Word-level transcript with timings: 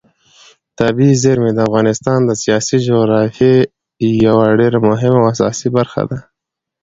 طبیعي 0.79 1.15
زیرمې 1.23 1.51
د 1.53 1.59
افغانستان 1.67 2.19
د 2.25 2.31
سیاسي 2.43 2.77
جغرافیې 2.87 3.55
یوه 4.27 4.45
ډېره 4.59 4.79
مهمه 4.89 5.19
او 5.21 5.29
اساسي 5.33 5.69
برخه 5.77 6.01
ده. 6.09 6.19